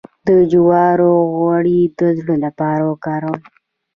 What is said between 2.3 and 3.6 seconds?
لپاره وکاروئ